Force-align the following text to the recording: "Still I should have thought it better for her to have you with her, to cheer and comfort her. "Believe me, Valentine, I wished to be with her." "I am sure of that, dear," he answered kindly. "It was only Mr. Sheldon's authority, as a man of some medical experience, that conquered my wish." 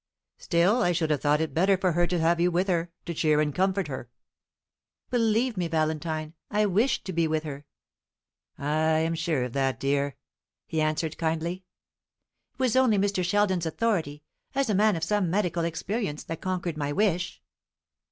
"Still 0.39 0.81
I 0.81 0.93
should 0.93 1.11
have 1.11 1.21
thought 1.21 1.41
it 1.41 1.53
better 1.53 1.77
for 1.77 1.91
her 1.91 2.07
to 2.07 2.17
have 2.17 2.39
you 2.41 2.49
with 2.49 2.67
her, 2.69 2.89
to 3.05 3.13
cheer 3.13 3.39
and 3.39 3.53
comfort 3.53 3.87
her. 3.87 4.09
"Believe 5.11 5.57
me, 5.57 5.67
Valentine, 5.67 6.33
I 6.49 6.65
wished 6.65 7.05
to 7.05 7.13
be 7.13 7.27
with 7.27 7.43
her." 7.43 7.67
"I 8.57 8.97
am 8.97 9.13
sure 9.13 9.43
of 9.43 9.53
that, 9.53 9.79
dear," 9.79 10.15
he 10.65 10.81
answered 10.81 11.19
kindly. 11.19 11.65
"It 12.55 12.59
was 12.59 12.75
only 12.75 12.97
Mr. 12.97 13.23
Sheldon's 13.23 13.67
authority, 13.67 14.23
as 14.55 14.71
a 14.71 14.73
man 14.73 14.95
of 14.95 15.03
some 15.03 15.29
medical 15.29 15.63
experience, 15.63 16.23
that 16.23 16.41
conquered 16.41 16.77
my 16.77 16.91
wish." 16.91 17.39